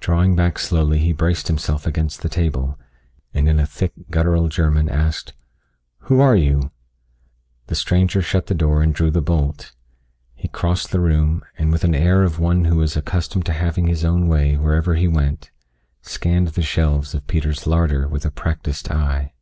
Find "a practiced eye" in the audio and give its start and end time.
18.26-19.34